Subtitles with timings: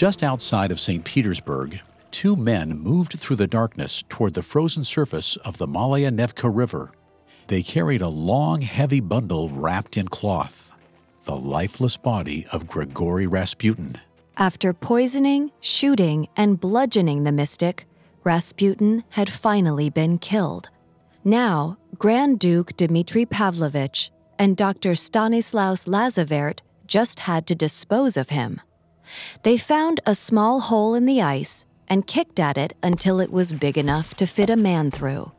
[0.00, 1.04] Just outside of St.
[1.04, 1.78] Petersburg,
[2.10, 6.92] two men moved through the darkness toward the frozen surface of the Malaya Nevka River.
[7.48, 10.72] They carried a long, heavy bundle wrapped in cloth
[11.24, 14.00] the lifeless body of Grigory Rasputin.
[14.38, 17.86] After poisoning, shooting, and bludgeoning the mystic,
[18.24, 20.70] Rasputin had finally been killed.
[21.24, 24.94] Now, Grand Duke Dmitri Pavlovich and Dr.
[24.94, 28.62] Stanislaus Lazovert just had to dispose of him.
[29.42, 33.52] They found a small hole in the ice and kicked at it until it was
[33.52, 35.32] big enough to fit a man through.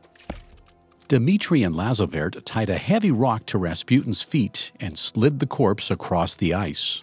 [1.08, 6.34] Dmitri and Lazovert tied a heavy rock to Rasputin's feet and slid the corpse across
[6.34, 7.02] the ice.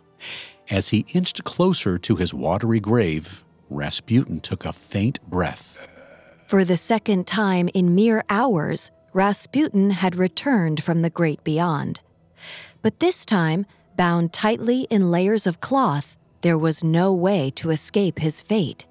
[0.69, 5.77] As he inched closer to his watery grave, Rasputin took a faint breath.
[6.47, 12.01] For the second time in mere hours, Rasputin had returned from the great beyond.
[12.81, 13.65] But this time,
[13.95, 18.85] bound tightly in layers of cloth, there was no way to escape his fate.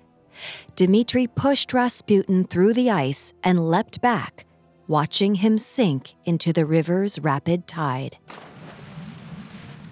[0.76, 4.44] Dmitri pushed Rasputin through the ice and leapt back,
[4.86, 8.18] watching him sink into the river's rapid tide.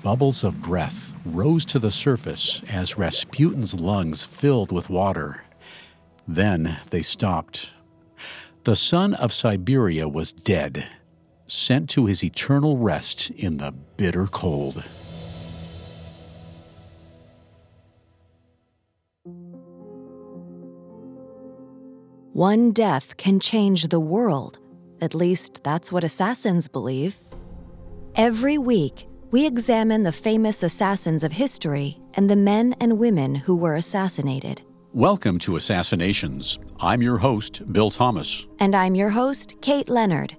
[0.02, 5.42] Bubbles of breath rose to the surface as Rasputin's lungs filled with water.
[6.28, 7.70] Then they stopped.
[8.64, 10.86] The son of Siberia was dead,
[11.46, 14.84] sent to his eternal rest in the bitter cold.
[22.37, 24.59] One death can change the world.
[25.01, 27.17] At least, that's what assassins believe.
[28.15, 33.57] Every week, we examine the famous assassins of history and the men and women who
[33.57, 34.61] were assassinated.
[34.92, 36.59] Welcome to Assassinations.
[36.79, 38.45] I'm your host, Bill Thomas.
[38.59, 40.37] And I'm your host, Kate Leonard.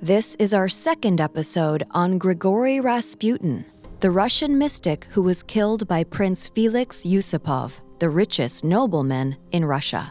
[0.00, 3.66] This is our second episode on Grigory Rasputin,
[4.00, 10.10] the Russian mystic who was killed by Prince Felix Yusupov, the richest nobleman in Russia.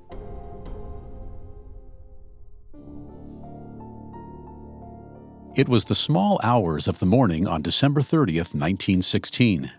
[5.53, 9.69] It was the small hours of the morning on December 30th, 1916.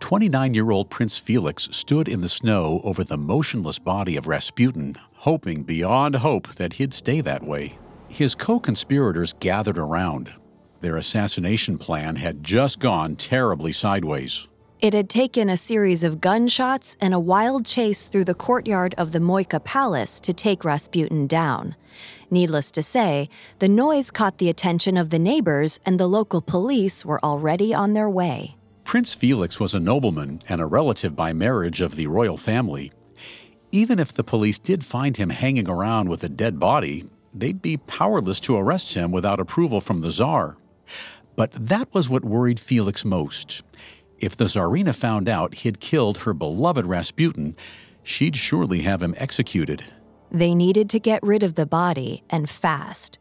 [0.00, 4.96] 29 year old Prince Felix stood in the snow over the motionless body of Rasputin,
[5.14, 7.78] hoping beyond hope that he'd stay that way.
[8.08, 10.32] His co conspirators gathered around.
[10.80, 14.48] Their assassination plan had just gone terribly sideways.
[14.80, 19.12] It had taken a series of gunshots and a wild chase through the courtyard of
[19.12, 21.76] the Moika Palace to take Rasputin down.
[22.30, 23.28] Needless to say,
[23.60, 27.94] the noise caught the attention of the neighbors, and the local police were already on
[27.94, 28.56] their way.
[28.84, 32.92] Prince Felix was a nobleman and a relative by marriage of the royal family.
[33.72, 37.76] Even if the police did find him hanging around with a dead body, they'd be
[37.76, 40.56] powerless to arrest him without approval from the Tsar.
[41.36, 43.62] But that was what worried Felix most.
[44.18, 47.54] If the Tsarina found out he'd killed her beloved Rasputin,
[48.02, 49.84] she'd surely have him executed.
[50.30, 53.18] They needed to get rid of the body, and fast.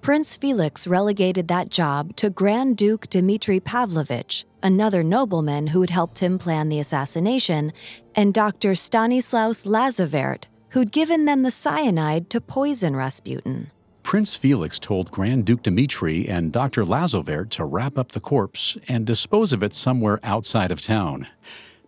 [0.00, 6.18] Prince Felix relegated that job to Grand Duke Dmitri Pavlovich, another nobleman who had helped
[6.18, 7.72] him plan the assassination,
[8.14, 8.74] and Dr.
[8.74, 13.70] Stanislaus Lazovert, who'd given them the cyanide to poison Rasputin.
[14.02, 16.84] Prince Felix told Grand Duke Dmitri and Dr.
[16.84, 21.26] Lazovert to wrap up the corpse and dispose of it somewhere outside of town.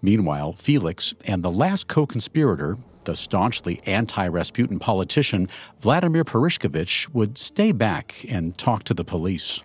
[0.02, 2.76] Meanwhile, Felix and the last co conspirator,
[3.10, 5.48] the staunchly anti Rasputin politician
[5.80, 9.60] Vladimir Purishkevich would stay back and talk to the police.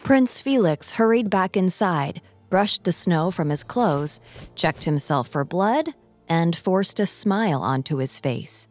[0.00, 2.20] Prince Felix hurried back inside,
[2.50, 4.20] brushed the snow from his clothes,
[4.54, 5.94] checked himself for blood,
[6.28, 8.68] and forced a smile onto his face.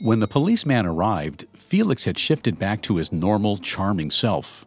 [0.00, 4.64] When the policeman arrived, Felix had shifted back to his normal, charming self.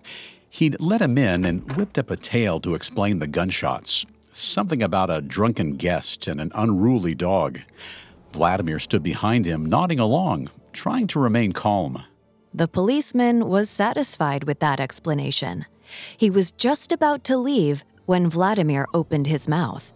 [0.49, 4.05] He'd let him in and whipped up a tale to explain the gunshots.
[4.33, 7.61] Something about a drunken guest and an unruly dog.
[8.33, 12.03] Vladimir stood behind him, nodding along, trying to remain calm.
[12.53, 15.65] The policeman was satisfied with that explanation.
[16.17, 19.93] He was just about to leave when Vladimir opened his mouth.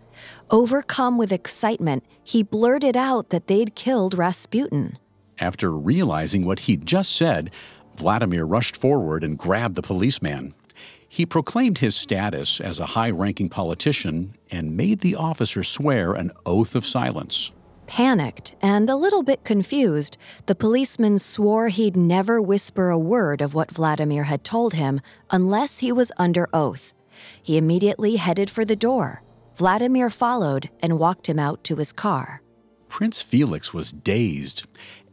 [0.49, 4.97] Overcome with excitement, he blurted out that they'd killed Rasputin.
[5.39, 7.51] After realizing what he'd just said,
[7.95, 10.53] Vladimir rushed forward and grabbed the policeman.
[11.09, 16.31] He proclaimed his status as a high ranking politician and made the officer swear an
[16.45, 17.51] oath of silence.
[17.87, 23.53] Panicked and a little bit confused, the policeman swore he'd never whisper a word of
[23.53, 24.99] what Vladimir had told him
[25.31, 26.93] unless he was under oath.
[27.41, 29.23] He immediately headed for the door.
[29.55, 32.41] Vladimir followed and walked him out to his car.
[32.89, 34.65] Prince Felix was dazed.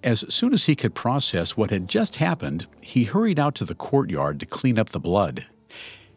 [0.02, 3.74] As soon as he could process what had just happened, he hurried out to the
[3.74, 5.46] courtyard to clean up the blood.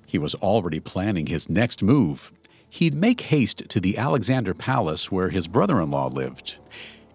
[0.05, 2.31] He was already planning his next move.
[2.69, 6.57] He'd make haste to the Alexander Palace where his brother in law lived.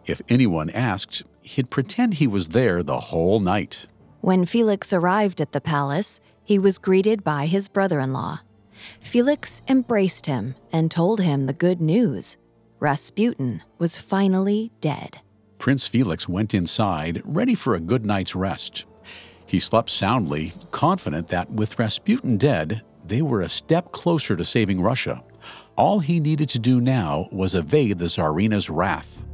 [0.06, 3.86] If anyone asked, he'd pretend he was there the whole night.
[4.20, 8.40] When Felix arrived at the palace, he was greeted by his brother in law.
[9.00, 12.36] Felix embraced him and told him the good news
[12.80, 15.20] Rasputin was finally dead.
[15.58, 18.84] Prince Felix went inside, ready for a good night's rest.
[19.46, 24.80] He slept soundly, confident that with Rasputin dead, they were a step closer to saving
[24.80, 25.22] Russia.
[25.76, 29.24] All he needed to do now was evade the Tsarina's wrath.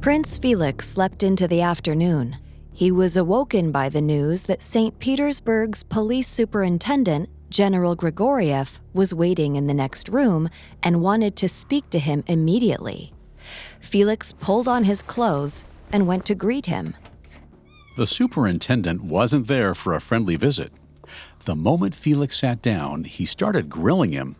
[0.00, 2.36] Prince Felix slept into the afternoon.
[2.72, 4.98] He was awoken by the news that St.
[4.98, 10.48] Petersburg's police superintendent, General Grigoriev, was waiting in the next room
[10.82, 13.12] and wanted to speak to him immediately.
[13.80, 16.94] Felix pulled on his clothes and went to greet him.
[17.96, 20.72] The superintendent wasn't there for a friendly visit.
[21.46, 24.34] The moment Felix sat down, he started grilling him.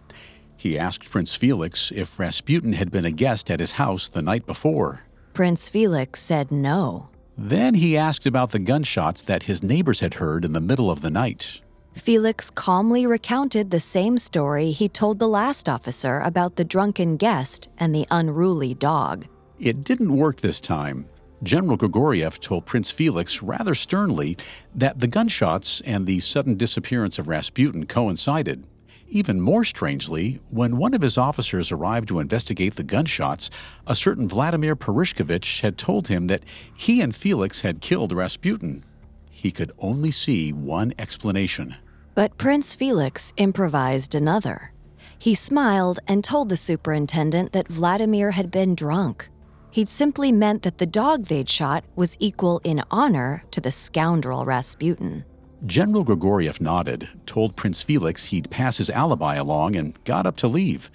[0.56, 4.44] He asked Prince Felix if Rasputin had been a guest at his house the night
[4.44, 5.02] before.
[5.32, 7.08] Prince Felix said no.
[7.38, 11.00] Then he asked about the gunshots that his neighbors had heard in the middle of
[11.00, 11.60] the night.
[11.94, 17.68] Felix calmly recounted the same story he told the last officer about the drunken guest
[17.78, 19.26] and the unruly dog.
[19.60, 21.06] It didn't work this time.
[21.42, 24.36] General Grigoriev told Prince Felix rather sternly
[24.74, 28.66] that the gunshots and the sudden disappearance of Rasputin coincided.
[29.08, 33.50] Even more strangely, when one of his officers arrived to investigate the gunshots,
[33.86, 36.42] a certain Vladimir Purishkevich had told him that
[36.74, 38.82] he and Felix had killed Rasputin.
[39.30, 41.76] He could only see one explanation.
[42.14, 44.72] But Prince Felix improvised another.
[45.18, 49.28] He smiled and told the superintendent that Vladimir had been drunk.
[49.70, 54.44] He'd simply meant that the dog they'd shot was equal in honor to the scoundrel
[54.44, 55.24] Rasputin.
[55.64, 60.48] General Grigoriev nodded, told Prince Felix he'd pass his alibi along, and got up to
[60.48, 60.90] leave.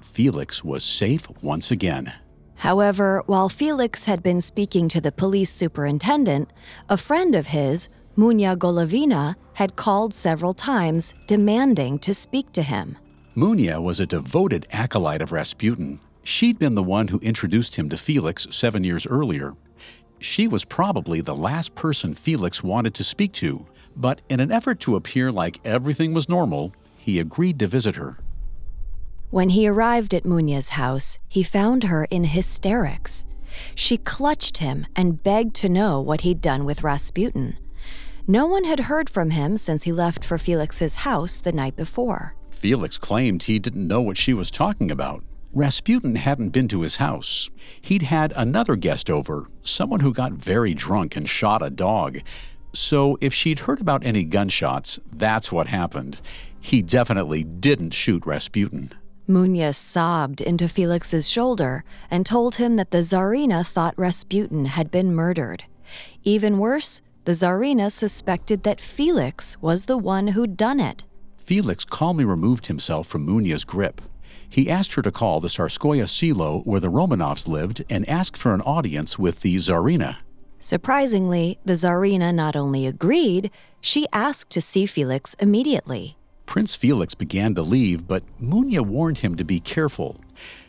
[0.00, 2.12] Felix was safe once again.
[2.56, 6.52] However, while Felix had been speaking to the police superintendent,
[6.88, 12.96] a friend of his, Munya Golovina, had called several times demanding to speak to him.
[13.36, 17.98] Munya was a devoted acolyte of Rasputin She'd been the one who introduced him to
[17.98, 19.54] Felix seven years earlier.
[20.18, 24.80] She was probably the last person Felix wanted to speak to, but in an effort
[24.80, 28.16] to appear like everything was normal, he agreed to visit her.
[29.30, 33.26] When he arrived at Munya's house, he found her in hysterics.
[33.74, 37.58] She clutched him and begged to know what he'd done with Rasputin.
[38.26, 42.34] No one had heard from him since he left for Felix's house the night before.
[42.50, 45.22] Felix claimed he didn't know what she was talking about.
[45.54, 47.48] Rasputin hadn't been to his house.
[47.80, 52.18] He'd had another guest over, someone who got very drunk and shot a dog.
[52.74, 56.20] So if she'd heard about any gunshots, that's what happened.
[56.60, 58.92] He definitely didn't shoot Rasputin.
[59.28, 65.14] Munya sobbed into Felix's shoulder and told him that the Tsarina thought Rasputin had been
[65.14, 65.64] murdered.
[66.24, 71.04] Even worse, the Tsarina suspected that Felix was the one who'd done it.
[71.36, 74.00] Felix calmly removed himself from Munya's grip.
[74.54, 78.54] He asked her to call the Tsarskoye Selo where the Romanovs lived and ask for
[78.54, 80.18] an audience with the Tsarina.
[80.60, 86.16] Surprisingly, the Tsarina not only agreed, she asked to see Felix immediately.
[86.46, 90.20] Prince Felix began to leave, but Munya warned him to be careful.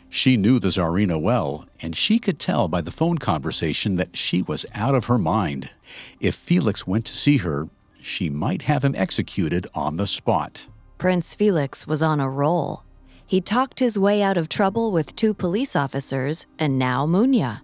[0.08, 4.42] She knew the Tsarina well, and she could tell by the phone conversation that she
[4.42, 5.70] was out of her mind.
[6.18, 7.68] If Felix went to see her,
[8.02, 10.66] she might have him executed on the spot.
[10.98, 12.82] Prince Felix was on a roll.
[13.26, 17.60] He talked his way out of trouble with two police officers and now Munya.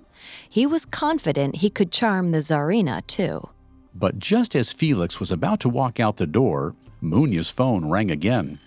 [0.49, 3.49] He was confident he could charm the Tsarina, too.
[3.95, 8.59] But just as Felix was about to walk out the door, Munya's phone rang again.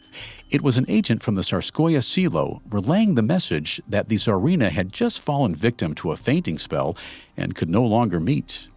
[0.51, 4.93] It was an agent from the Tsarskoye Selo relaying the message that the Tsarina had
[4.93, 6.95] just fallen victim to a fainting spell
[7.35, 8.67] and could no longer meet.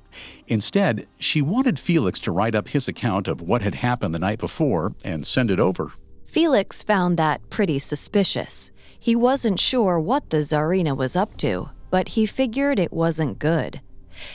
[0.49, 4.41] Instead, she wanted Felix to write up his account of what had happened the night
[4.41, 5.93] before and send it over.
[6.39, 8.71] Felix found that pretty suspicious.
[8.97, 13.81] He wasn't sure what the Tsarina was up to, but he figured it wasn't good.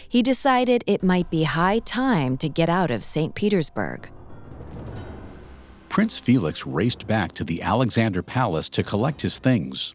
[0.09, 3.33] He decided it might be high time to get out of St.
[3.35, 4.09] Petersburg.
[5.87, 9.93] Prince Felix raced back to the Alexander Palace to collect his things.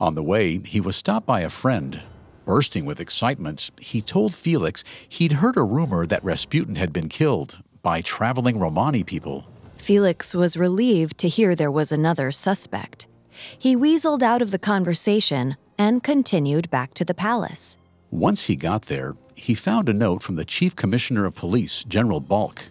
[0.00, 2.02] On the way, he was stopped by a friend.
[2.44, 7.62] Bursting with excitement, he told Felix he'd heard a rumor that Rasputin had been killed
[7.82, 9.46] by traveling Romani people.
[9.86, 13.06] Felix was relieved to hear there was another suspect.
[13.56, 17.78] He weaseled out of the conversation and continued back to the palace.
[18.10, 22.18] Once he got there, he found a note from the Chief Commissioner of Police, General
[22.18, 22.64] Balk.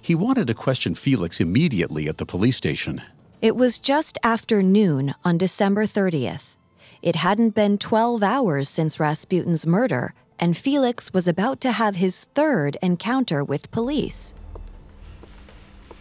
[0.00, 3.02] He wanted to question Felix immediately at the police station.
[3.40, 6.56] It was just after noon on December 30th.
[7.02, 12.24] It hadn't been 12 hours since Rasputin's murder, and Felix was about to have his
[12.34, 14.34] third encounter with police.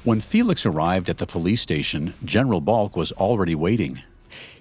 [0.03, 4.01] When Felix arrived at the police station, General Balk was already waiting.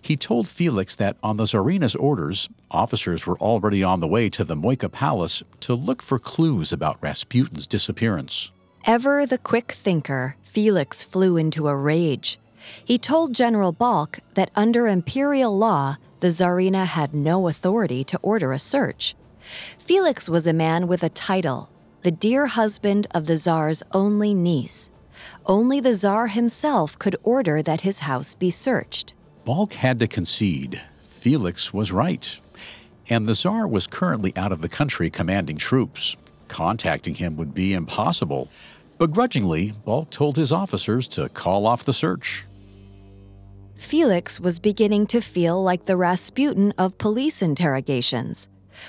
[0.02, 4.44] He told Felix that on the Tsarina's orders, officers were already on the way to
[4.44, 8.50] the Moika Palace to look for clues about Rasputin's disappearance.
[8.84, 12.38] Ever the quick thinker, Felix flew into a rage.
[12.84, 18.52] He told General Balk that under imperial law, the Tsarina had no authority to order
[18.52, 19.14] a search.
[19.78, 21.70] Felix was a man with a title,
[22.02, 24.90] the dear husband of the Tsar's only niece.
[25.50, 29.14] Only the Tsar himself could order that his house be searched.
[29.44, 30.80] Balk had to concede.
[31.08, 32.38] Felix was right.
[33.08, 36.16] And the Tsar was currently out of the country commanding troops.
[36.46, 38.48] Contacting him would be impossible.
[38.98, 42.44] Begrudgingly, Balk told his officers to call off the search.
[43.74, 48.48] Felix was beginning to feel like the Rasputin of police interrogations.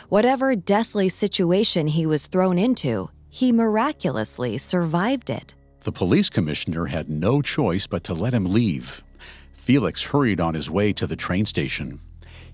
[0.10, 5.56] Whatever deathly situation he was thrown into, he miraculously survived it.
[5.84, 9.04] The police commissioner had no choice but to let him leave.
[9.54, 12.00] Felix hurried on his way to the train station.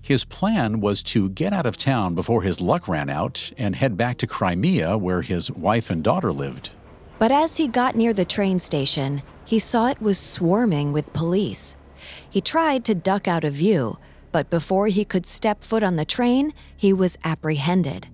[0.00, 3.98] His plan was to get out of town before his luck ran out and head
[3.98, 6.70] back to Crimea, where his wife and daughter lived.
[7.18, 11.76] But as he got near the train station, he saw it was swarming with police.
[12.30, 13.98] He tried to duck out of view,
[14.32, 18.08] but before he could step foot on the train, he was apprehended.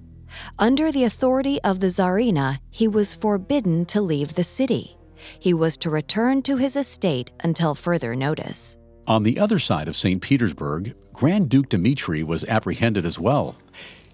[0.58, 4.96] Under the authority of the Tsarina, he was forbidden to leave the city.
[5.38, 8.78] He was to return to his estate until further notice.
[9.06, 10.22] On the other side of St.
[10.22, 13.56] Petersburg, Grand Duke Dmitri was apprehended as well.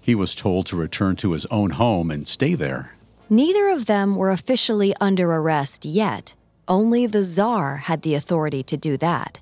[0.01, 2.95] He was told to return to his own home and stay there.
[3.29, 6.35] Neither of them were officially under arrest yet.
[6.67, 9.39] Only the Tsar had the authority to do that.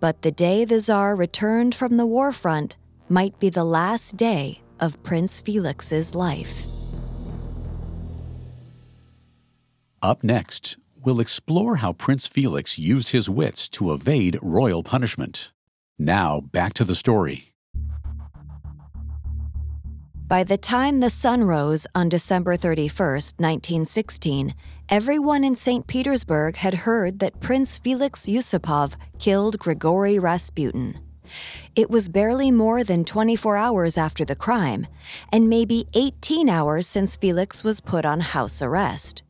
[0.00, 2.76] But the day the Tsar returned from the war front
[3.08, 6.66] might be the last day of Prince Felix's life.
[10.02, 10.76] Up next,
[11.06, 15.52] we'll explore how Prince Felix used his wits to evade royal punishment.
[15.98, 17.52] Now, back to the story.
[20.28, 24.54] By the time the sun rose on December 31st, 1916,
[24.88, 25.86] everyone in St.
[25.86, 30.98] Petersburg had heard that Prince Felix Yusupov killed Grigory Rasputin.
[31.76, 34.88] It was barely more than 24 hours after the crime,
[35.30, 39.22] and maybe 18 hours since Felix was put on house arrest.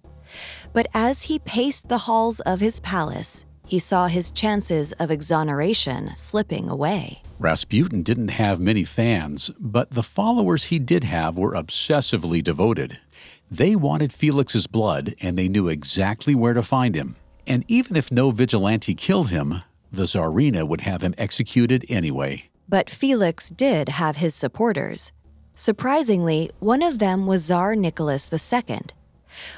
[0.72, 6.14] But as he paced the halls of his palace, he saw his chances of exoneration
[6.14, 7.22] slipping away.
[7.38, 12.98] Rasputin didn't have many fans, but the followers he did have were obsessively devoted.
[13.50, 17.16] They wanted Felix's blood, and they knew exactly where to find him.
[17.46, 19.62] And even if no vigilante killed him,
[19.92, 22.48] the Tsarina would have him executed anyway.
[22.68, 25.12] But Felix did have his supporters.
[25.54, 28.80] Surprisingly, one of them was Tsar Nicholas II.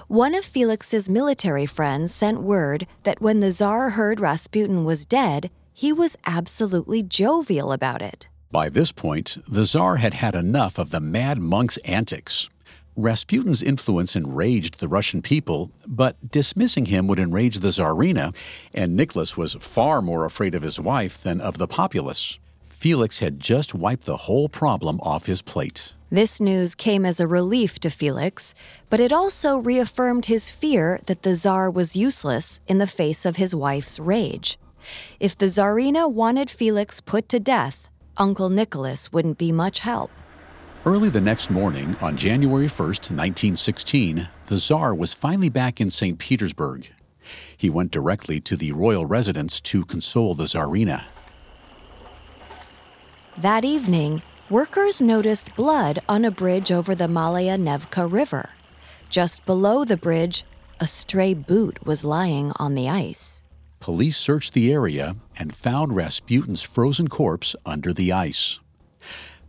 [0.06, 5.50] One of Felix's military friends sent word that when the Tsar heard Rasputin was dead,
[5.72, 8.28] he was absolutely jovial about it.
[8.50, 12.48] By this point, the Tsar had had enough of the mad monk's antics.
[12.96, 18.34] Rasputin's influence enraged the Russian people, but dismissing him would enrage the Tsarina,
[18.74, 22.40] and Nicholas was far more afraid of his wife than of the populace.
[22.68, 25.92] Felix had just wiped the whole problem off his plate.
[26.10, 28.54] This news came as a relief to Felix,
[28.88, 33.36] but it also reaffirmed his fear that the Tsar was useless in the face of
[33.36, 34.58] his wife's rage.
[35.20, 40.10] If the Tsarina wanted Felix put to death, Uncle Nicholas wouldn't be much help.
[40.86, 46.18] Early the next morning, on January 1st, 1916, the Tsar was finally back in St.
[46.18, 46.88] Petersburg.
[47.54, 51.04] He went directly to the royal residence to console the Tsarina.
[53.36, 58.50] That evening, workers noticed blood on a bridge over the Malaya Nevka River.
[59.10, 60.44] Just below the bridge,
[60.80, 63.42] a stray boot was lying on the ice.
[63.80, 68.58] Police searched the area and found Rasputin's frozen corpse under the ice.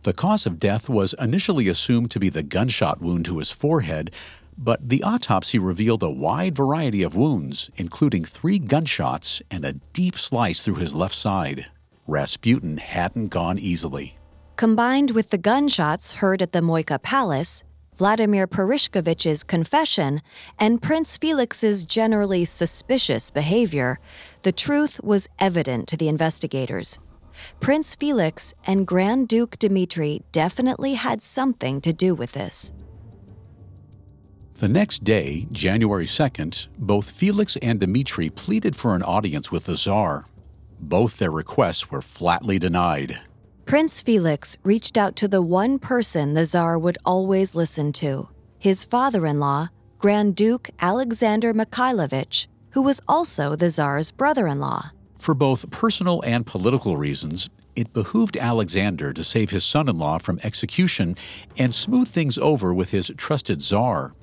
[0.02, 4.10] The cause of death was initially assumed to be the gunshot wound to his forehead,
[4.56, 10.18] but the autopsy revealed a wide variety of wounds, including three gunshots and a deep
[10.18, 11.66] slice through his left side.
[12.06, 14.16] Rasputin hadn't gone easily.
[14.60, 17.64] Combined with the gunshots heard at the Moika Palace,
[17.96, 20.20] Vladimir Purishkevich's confession,
[20.58, 23.98] and Prince Felix's generally suspicious behavior,
[24.42, 26.98] the truth was evident to the investigators.
[27.60, 32.70] Prince Felix and Grand Duke Dmitri definitely had something to do with this.
[34.56, 39.78] The next day, January 2nd, both Felix and Dmitri pleaded for an audience with the
[39.78, 40.26] Tsar.
[40.78, 43.20] Both their requests were flatly denied.
[43.70, 48.84] Prince Felix reached out to the one person the Tsar would always listen to his
[48.84, 49.68] father in law,
[50.00, 54.90] Grand Duke Alexander Mikhailovich, who was also the Tsar's brother in law.
[55.20, 60.18] For both personal and political reasons, it behooved Alexander to save his son in law
[60.18, 61.14] from execution
[61.56, 64.14] and smooth things over with his trusted Tsar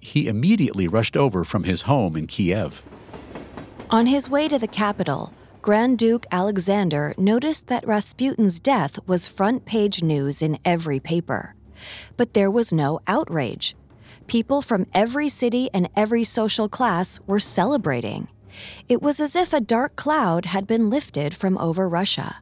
[0.00, 2.82] he immediately rushed over from his home in Kiev.
[3.88, 5.32] On his way to the capital,
[5.66, 11.56] Grand Duke Alexander noticed that Rasputin's death was front page news in every paper.
[12.16, 13.74] But there was no outrage.
[14.28, 18.28] People from every city and every social class were celebrating.
[18.88, 22.36] It was as if a dark cloud had been lifted from over Russia.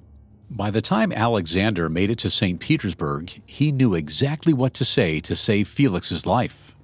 [0.50, 2.60] By the time Alexander made it to St.
[2.60, 6.74] Petersburg, he knew exactly what to say to save Felix's life.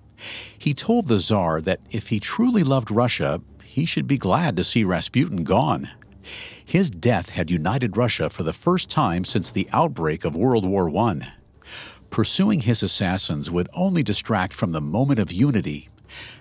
[0.59, 4.65] He told the Tsar that if he truly loved Russia, he should be glad to
[4.65, 5.91] see Rasputin gone.
[6.65, 10.95] His death had united Russia for the first time since the outbreak of World War
[10.97, 11.33] I.
[12.11, 15.89] Pursuing his assassins would only distract from the moment of unity.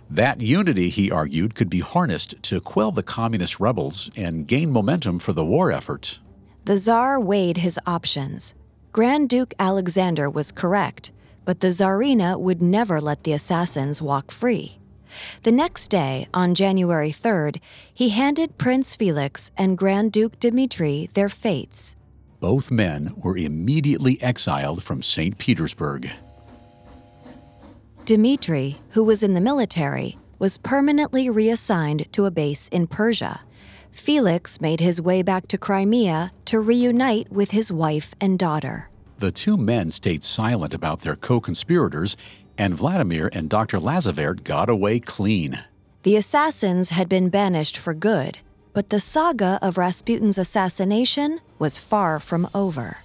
[0.10, 5.20] That unity, he argued, could be harnessed to quell the communist rebels and gain momentum
[5.20, 6.20] for the war effort.
[6.66, 8.56] The Tsar weighed his options.
[8.92, 11.12] Grand Duke Alexander was correct
[11.50, 14.79] but the Tsarina would never let the assassins walk free.
[15.44, 17.60] The next day, on January 3rd,
[17.94, 21.96] he handed Prince Felix and Grand Duke Dmitri their fates.
[22.40, 25.38] Both men were immediately exiled from St.
[25.38, 26.10] Petersburg.
[28.06, 33.42] Dmitri, who was in the military, was permanently reassigned to a base in Persia.
[33.92, 38.90] Felix made his way back to Crimea to reunite with his wife and daughter.
[39.20, 42.16] The two men stayed silent about their co conspirators,
[42.60, 43.80] and Vladimir and Dr.
[43.80, 45.64] Lazovert got away clean.
[46.04, 48.38] The assassins had been banished for good,
[48.74, 52.98] but the saga of Rasputin's assassination was far from over.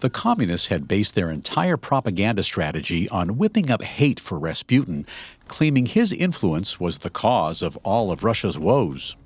[0.00, 5.06] The communists had based their entire propaganda strategy on whipping up hate for Rasputin,
[5.46, 9.16] claiming his influence was the cause of all of Russia's woes.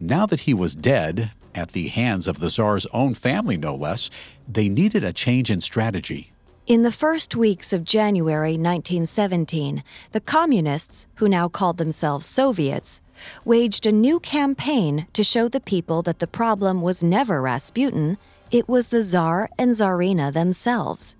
[0.00, 4.08] Now that he was dead, at the hands of the Tsar's own family no less,
[4.48, 6.32] they needed a change in strategy.
[6.68, 13.00] In the first weeks of January 1917, the Communists, who now called themselves Soviets,
[13.44, 18.16] waged a new campaign to show the people that the problem was never Rasputin,
[18.52, 21.16] it was the Tsar and Tsarina themselves.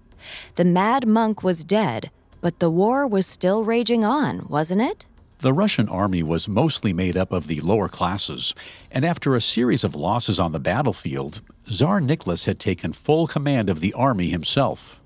[0.54, 5.06] The mad monk was dead, but the war was still raging on, wasn't it?
[5.40, 8.54] The Russian army was mostly made up of the lower classes,
[8.92, 13.68] and after a series of losses on the battlefield, Tsar Nicholas had taken full command
[13.68, 15.01] of the army himself.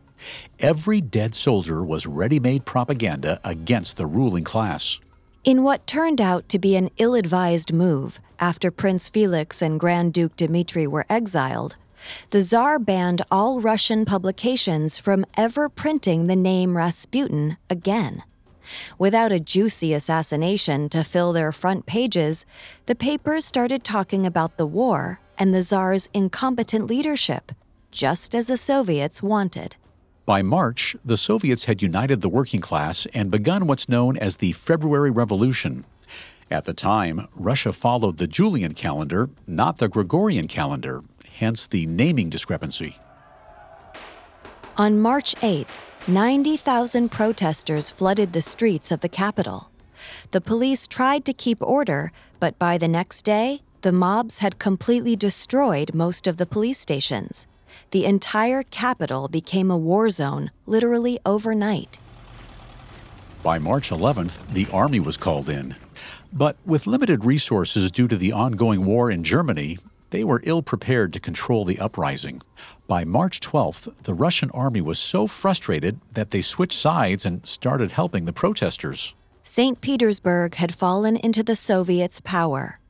[0.59, 4.98] Every dead soldier was ready made propaganda against the ruling class.
[5.44, 10.12] In what turned out to be an ill advised move, after Prince Felix and Grand
[10.12, 11.76] Duke Dmitri were exiled,
[12.31, 18.22] the Tsar banned all Russian publications from ever printing the name Rasputin again.
[18.98, 22.44] Without a juicy assassination to fill their front pages,
[22.87, 27.52] the papers started talking about the war and the Tsar's incompetent leadership,
[27.90, 29.76] just as the Soviets wanted.
[30.27, 34.51] By March, the Soviets had united the working class and begun what's known as the
[34.51, 35.85] February Revolution.
[36.51, 42.29] At the time, Russia followed the Julian calendar, not the Gregorian calendar, hence the naming
[42.29, 42.99] discrepancy.
[44.77, 45.71] On March 8th,
[46.09, 49.71] 90,000 protesters flooded the streets of the capital.
[50.33, 52.11] The police tried to keep order,
[52.41, 57.47] but by the next day, the mobs had completely destroyed most of the police stations.
[57.91, 61.99] The entire capital became a war zone literally overnight.
[63.43, 65.77] By March 11th, the army was called in.
[66.33, 69.79] But with limited resources due to the ongoing war in Germany,
[70.11, 72.43] they were ill prepared to control the uprising.
[72.87, 77.93] By March 12th, the Russian army was so frustrated that they switched sides and started
[77.93, 79.15] helping the protesters.
[79.43, 79.81] St.
[79.81, 82.81] Petersburg had fallen into the Soviets' power.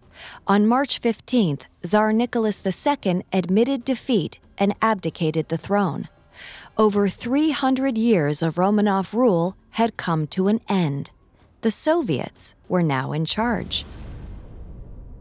[0.47, 6.09] On March 15th, Tsar Nicholas II admitted defeat and abdicated the throne.
[6.77, 11.11] Over 300 years of Romanov rule had come to an end.
[11.63, 13.85] The Soviets were now in charge.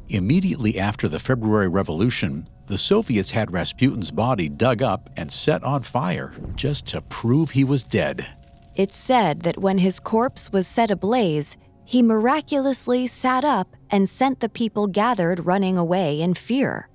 [0.10, 5.84] Immediately after the February Revolution, the Soviets had Rasputin's body dug up and set on
[5.84, 8.28] fire just to prove he was dead.
[8.76, 14.40] It's said that when his corpse was set ablaze, he miraculously sat up and sent
[14.40, 16.90] the people gathered running away in fear.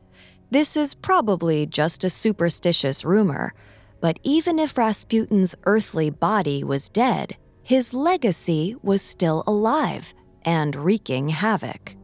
[0.52, 3.54] This is probably just a superstitious rumor,
[4.00, 11.28] but even if Rasputin's earthly body was dead, his legacy was still alive and wreaking
[11.28, 11.94] havoc.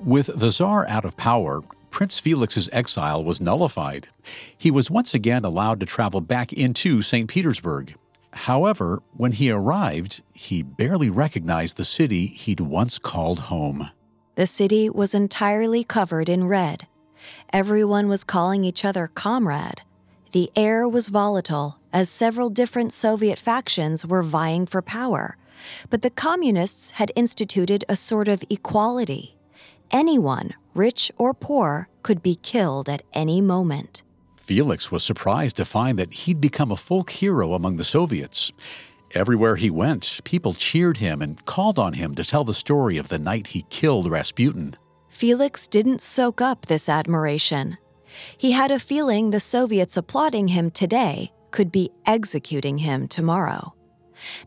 [0.00, 4.08] With the Tsar out of power, Prince Felix's exile was nullified.
[4.56, 7.28] He was once again allowed to travel back into St.
[7.28, 7.94] Petersburg.
[8.32, 13.90] However, when he arrived, he barely recognized the city he'd once called home.
[14.38, 16.86] The city was entirely covered in red.
[17.52, 19.80] Everyone was calling each other comrade.
[20.30, 25.36] The air was volatile as several different Soviet factions were vying for power,
[25.90, 29.36] but the communists had instituted a sort of equality.
[29.90, 34.04] Anyone, rich or poor, could be killed at any moment.
[34.36, 38.52] Felix was surprised to find that he'd become a folk hero among the Soviets.
[39.14, 43.08] Everywhere he went, people cheered him and called on him to tell the story of
[43.08, 44.76] the night he killed Rasputin.
[45.08, 47.78] Felix didn't soak up this admiration.
[48.36, 53.74] He had a feeling the Soviets applauding him today could be executing him tomorrow.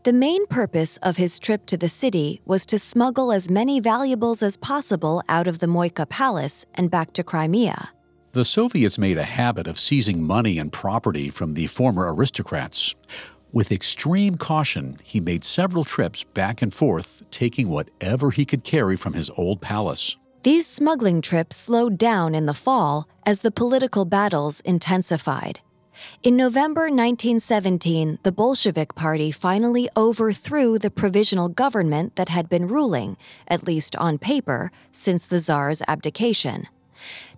[0.04, 4.42] The main purpose of his trip to the city was to smuggle as many valuables
[4.42, 7.90] as possible out of the Moika Palace and back to Crimea.
[8.32, 12.94] The Soviets made a habit of seizing money and property from the former aristocrats.
[13.54, 18.96] With extreme caution, he made several trips back and forth, taking whatever he could carry
[18.96, 20.16] from his old palace.
[20.42, 25.60] These smuggling trips slowed down in the fall as the political battles intensified.
[26.22, 33.18] In November 1917, the Bolshevik Party finally overthrew the provisional government that had been ruling,
[33.46, 36.68] at least on paper, since the Tsar's abdication.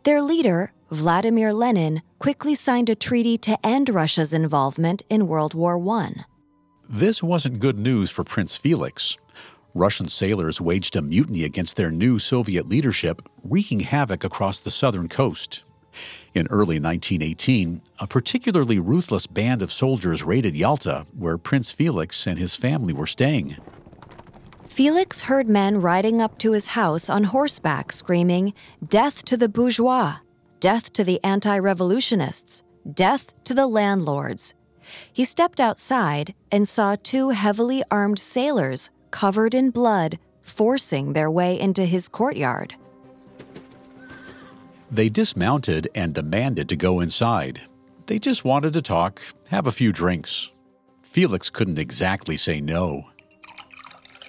[0.04, 5.82] Their leader, Vladimir Lenin, quickly signed a treaty to end Russia's involvement in World War
[5.96, 6.26] I.
[6.86, 9.16] This wasn't good news for Prince Felix.
[9.72, 15.08] Russian sailors waged a mutiny against their new Soviet leadership, wreaking havoc across the southern
[15.08, 15.64] coast.
[16.34, 22.38] In early 1918, a particularly ruthless band of soldiers raided Yalta, where Prince Felix and
[22.38, 23.56] his family were staying.
[24.74, 28.52] Felix heard men riding up to his house on horseback screaming,
[28.84, 30.16] Death to the bourgeois!
[30.58, 32.64] Death to the anti revolutionists!
[32.92, 34.52] Death to the landlords!
[35.12, 41.56] He stepped outside and saw two heavily armed sailors covered in blood forcing their way
[41.56, 42.74] into his courtyard.
[44.90, 47.60] They dismounted and demanded to go inside.
[48.06, 50.50] They just wanted to talk, have a few drinks.
[51.00, 53.04] Felix couldn't exactly say no.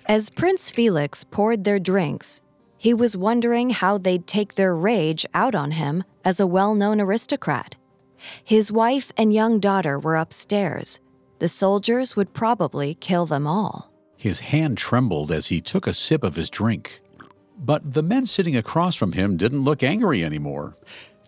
[0.08, 2.44] As Prince Felix poured their drinks,
[2.78, 7.02] he was wondering how they'd take their rage out on him as a well known
[7.02, 7.76] aristocrat.
[8.44, 11.00] His wife and young daughter were upstairs.
[11.40, 13.92] The soldiers would probably kill them all.
[14.16, 17.02] His hand trembled as he took a sip of his drink.
[17.58, 20.76] But the men sitting across from him didn't look angry anymore.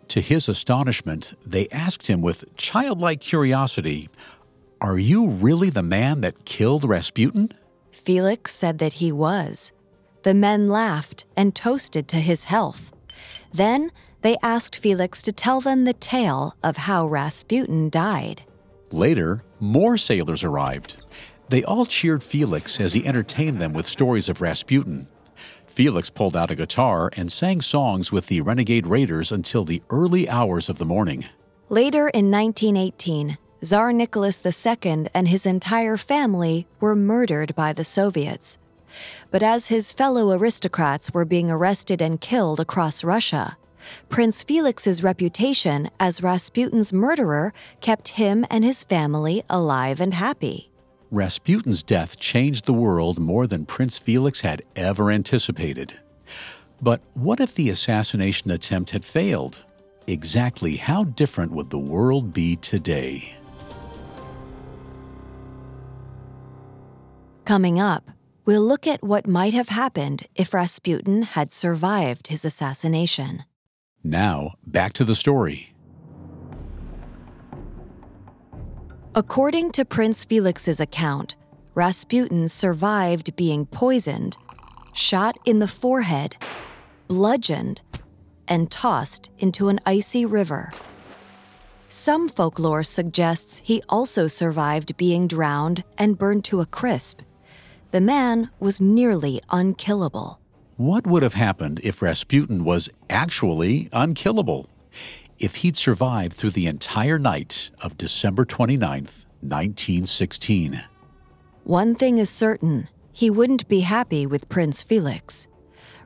[0.09, 4.07] To his astonishment, they asked him with childlike curiosity,
[4.81, 7.51] Are you really the man that killed Rasputin?
[8.07, 9.73] Felix said that he was.
[10.23, 12.93] The men laughed and toasted to his health.
[13.53, 13.91] Then
[14.21, 18.43] they asked Felix to tell them the tale of how Rasputin died.
[18.93, 20.95] Later, more sailors arrived.
[21.49, 25.09] They all cheered Felix as he entertained them with stories of Rasputin.
[25.65, 30.29] Felix pulled out a guitar and sang songs with the renegade raiders until the early
[30.29, 31.25] hours of the morning.
[31.67, 38.59] Later in 1918, Tsar Nicholas II and his entire family were murdered by the Soviets.
[39.31, 43.57] But as his fellow aristocrats were being arrested and killed across Russia,
[44.09, 50.69] Prince Felix's reputation as Rasputin's murderer kept him and his family alive and happy.
[51.09, 55.99] Rasputin's death changed the world more than Prince Felix had ever anticipated.
[56.81, 59.63] But what if the assassination attempt had failed?
[60.05, 63.37] Exactly how different would the world be today?
[67.47, 68.11] Coming up,
[68.43, 73.45] we'll look at what might have happened if Rasputin had survived his assassination.
[74.03, 75.73] Now, back to the story.
[79.15, 81.37] According to Prince Felix's account,
[81.73, 84.35] Rasputin survived being poisoned,
[84.93, 86.35] shot in the forehead,
[87.07, 87.81] bludgeoned,
[88.49, 90.73] and tossed into an icy river.
[91.87, 97.21] Some folklore suggests he also survived being drowned and burned to a crisp.
[97.97, 100.39] The man was nearly unkillable.
[100.75, 104.69] What would have happened if Rasputin was actually unkillable?
[105.39, 110.83] If he'd survived through the entire night of December 29th, 1916?
[111.63, 115.47] One thing is certain he wouldn't be happy with Prince Felix.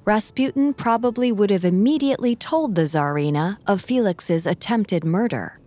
[0.05, 5.59] Rasputin probably would have immediately told the Tsarina of Felix's attempted murder.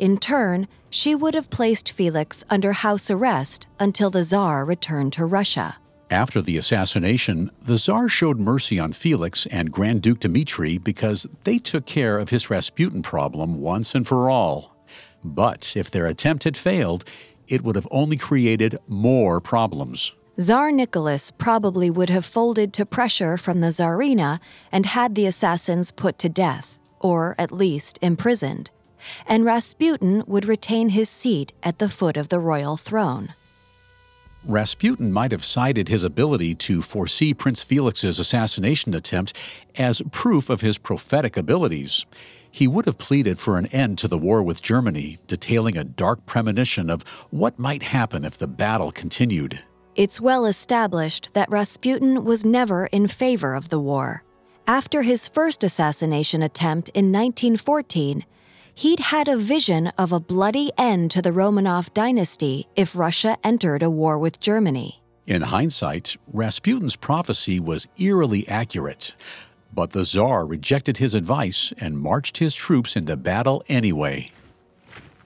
[0.00, 5.26] In turn, she would have placed Felix under house arrest until the Tsar returned to
[5.26, 5.76] Russia.
[6.10, 11.58] After the assassination, the Tsar showed mercy on Felix and Grand Duke Dmitri because they
[11.58, 14.74] took care of his Rasputin problem once and for all.
[15.22, 17.04] But if their attempt had failed,
[17.46, 20.14] it would have only created more problems.
[20.40, 24.40] Tsar Nicholas probably would have folded to pressure from the Tsarina
[24.72, 28.70] and had the assassins put to death, or at least imprisoned.
[29.26, 33.34] And Rasputin would retain his seat at the foot of the royal throne.
[34.44, 39.36] Rasputin might have cited his ability to foresee Prince Felix's assassination attempt
[39.76, 42.06] as proof of his prophetic abilities.
[42.50, 46.24] He would have pleaded for an end to the war with Germany, detailing a dark
[46.26, 49.62] premonition of what might happen if the battle continued.
[49.94, 54.24] It's well established that Rasputin was never in favor of the war.
[54.66, 58.24] After his first assassination attempt in 1914,
[58.80, 63.82] he'd had a vision of a bloody end to the Romanov dynasty if Russia entered
[63.82, 65.02] a war with Germany.
[65.26, 69.14] In hindsight, Rasputin's prophecy was eerily accurate.
[69.74, 74.32] But the Tsar rejected his advice and marched his troops into battle anyway.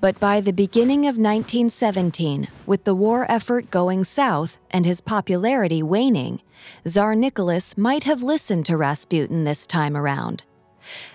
[0.00, 5.80] But by the beginning of 1917, with the war effort going south and his popularity
[5.80, 6.42] waning,
[6.84, 10.42] Tsar Nicholas might have listened to Rasputin this time around.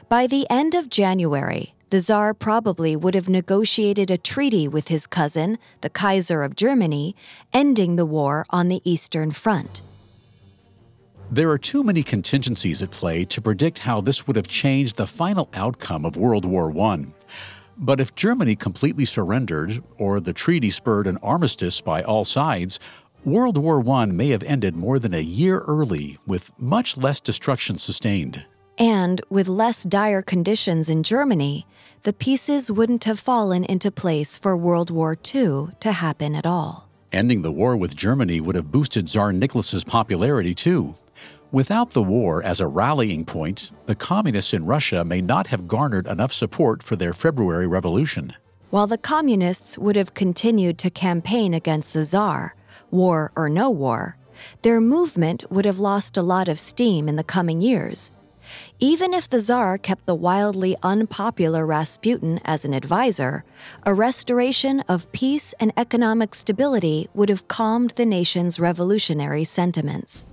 [0.07, 5.07] By the end of January, the Tsar probably would have negotiated a treaty with his
[5.07, 7.15] cousin, the Kaiser of Germany,
[7.51, 9.81] ending the war on the Eastern Front.
[11.31, 15.05] There are too many contingencies at play to predict how this would have changed the
[15.07, 17.05] final outcome of World War I.
[17.77, 22.79] But if Germany completely surrendered, or the treaty spurred an armistice by all sides,
[23.23, 27.77] World War I may have ended more than a year early with much less destruction
[27.77, 28.45] sustained.
[28.79, 31.67] And with less dire conditions in Germany,
[32.03, 36.87] the pieces wouldn't have fallen into place for World War II to happen at all.
[37.11, 40.95] Ending the war with Germany would have boosted Tsar Nicholas's popularity too.
[41.51, 46.07] Without the war as a rallying point, the communists in Russia may not have garnered
[46.07, 48.33] enough support for their February Revolution.
[48.69, 52.55] While the communists would have continued to campaign against the Tsar,
[52.91, 54.15] war or no war,
[54.61, 58.11] their movement would have lost a lot of steam in the coming years
[58.79, 63.43] even if the Tsar kept the wildly unpopular Rasputin as an advisor,
[63.83, 70.25] a restoration of peace and economic stability would have calmed the nation's revolutionary sentiments.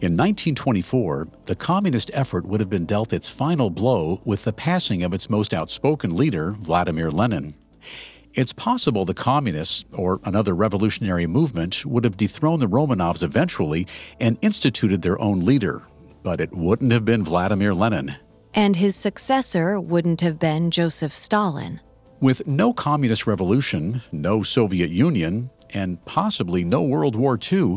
[0.00, 5.02] In 1924, the communist effort would have been dealt its final blow with the passing
[5.02, 7.54] of its most outspoken leader, Vladimir Lenin.
[8.32, 13.88] It's possible the communists, or another revolutionary movement, would have dethroned the Romanovs eventually
[14.20, 15.82] and instituted their own leader,
[16.22, 18.16] but it wouldn't have been Vladimir Lenin.
[18.54, 21.80] And his successor wouldn't have been Joseph Stalin.
[22.20, 27.76] With no communist revolution, no Soviet Union, and possibly no World War II,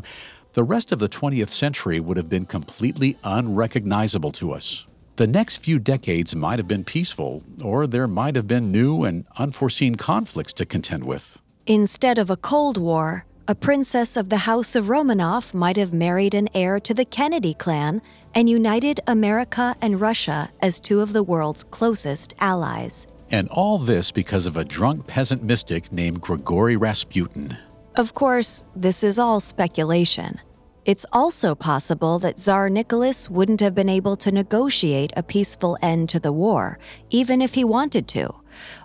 [0.54, 4.86] the rest of the 20th century would have been completely unrecognizable to us.
[5.17, 9.25] The next few decades might have been peaceful, or there might have been new and
[9.38, 11.39] unforeseen conflicts to contend with.
[11.67, 16.34] Instead of a Cold War, a princess of the House of Romanov might have married
[16.34, 18.01] an heir to the Kennedy clan
[18.36, 23.08] and united America and Russia as two of the world's closest allies.
[23.30, 27.58] And all this because of a drunk peasant mystic named Grigory Rasputin.
[27.96, 30.39] Of course, this is all speculation.
[30.84, 36.10] It's also possible that Tsar Nicholas wouldn't have been able to negotiate a peaceful end
[36.10, 36.80] to the war,
[37.12, 38.34] even if he wanted to,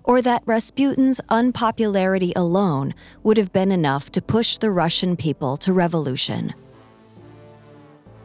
[0.05, 5.73] or that Rasputin's unpopularity alone would have been enough to push the Russian people to
[5.73, 6.53] revolution.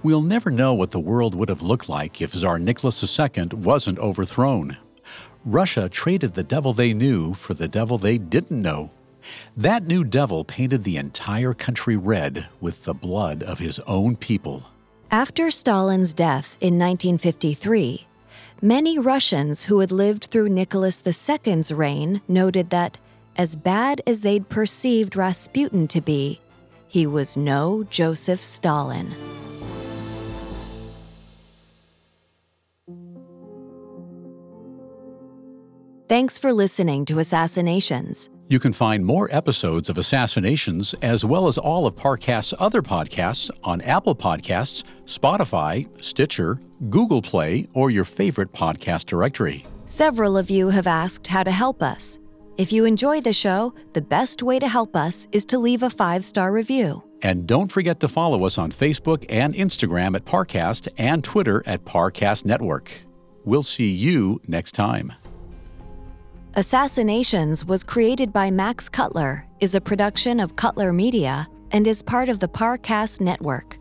[0.04, 4.00] We'll never know what the world would have looked like if Tsar Nicholas II wasn't
[4.00, 4.78] overthrown.
[5.46, 8.90] Russia traded the devil they knew for the devil they didn't know.
[9.56, 14.64] That new devil painted the entire country red with the blood of his own people.
[15.12, 18.08] After Stalin's death in 1953,
[18.60, 22.98] many Russians who had lived through Nicholas II's reign noted that,
[23.36, 26.42] as bad as they'd perceived Rasputin to be,
[26.88, 29.14] he was no Joseph Stalin.
[36.12, 38.30] Thanks for listening to Assassinations.
[38.50, 43.50] You can find more episodes of Assassinations as well as all of Parcast's other podcasts
[43.64, 49.64] on Apple Podcasts, Spotify, Stitcher, Google Play, or your favorite podcast directory.
[49.86, 52.20] Several of you have asked how to help us.
[52.58, 55.90] If you enjoy the show, the best way to help us is to leave a
[55.90, 57.02] five star review.
[57.22, 61.86] And don't forget to follow us on Facebook and Instagram at Parcast and Twitter at
[61.86, 62.92] Parcast Network.
[63.46, 65.14] We'll see you next time.
[66.56, 72.28] Assassinations was created by Max Cutler, is a production of Cutler Media, and is part
[72.28, 73.78] of the Parcast Network.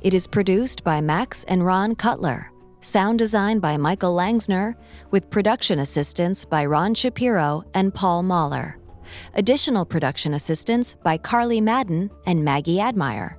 [0.00, 4.76] It is produced by Max and Ron Cutler, sound design by Michael Langsner,
[5.10, 8.78] with production assistance by Ron Shapiro and Paul Mahler.
[9.34, 13.36] Additional production assistance by Carly Madden and Maggie Admire.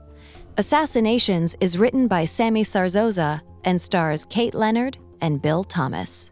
[0.58, 6.32] Assassinations is written by Sammy Sarzoza and stars Kate Leonard and Bill Thomas.